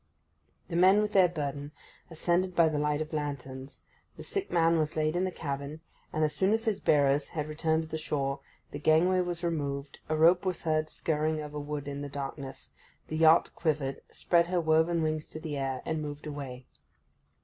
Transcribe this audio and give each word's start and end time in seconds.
The 0.69 0.75
men, 0.75 0.99
with 0.99 1.11
their 1.11 1.27
burden, 1.29 1.73
ascended 2.09 2.55
by 2.55 2.69
the 2.69 2.79
light 2.79 3.01
of 3.01 3.13
lanterns, 3.13 3.81
the 4.17 4.23
sick 4.23 4.51
man 4.51 4.79
was 4.79 4.95
laid 4.95 5.15
in 5.15 5.25
the 5.25 5.31
cabin, 5.31 5.81
and, 6.11 6.23
as 6.23 6.33
soon 6.33 6.53
as 6.53 6.65
his 6.65 6.79
bearers 6.79 7.27
had 7.29 7.47
returned 7.47 7.83
to 7.83 7.87
the 7.87 7.99
shore, 7.99 8.39
the 8.71 8.79
gangway 8.79 9.19
was 9.21 9.43
removed, 9.43 9.99
a 10.09 10.15
rope 10.17 10.43
was 10.43 10.63
heard 10.63 10.89
skirring 10.89 11.39
over 11.39 11.59
wood 11.59 11.87
in 11.87 12.01
the 12.01 12.09
darkness, 12.09 12.71
the 13.09 13.17
yacht 13.17 13.51
quivered, 13.53 14.01
spread 14.09 14.47
her 14.47 14.59
woven 14.59 15.03
wings 15.03 15.27
to 15.27 15.39
the 15.39 15.55
air, 15.55 15.83
and 15.85 16.01
moved 16.01 16.25
away. 16.25 16.65